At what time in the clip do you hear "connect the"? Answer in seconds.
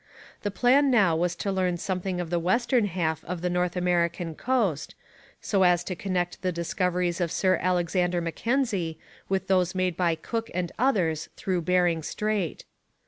5.95-6.51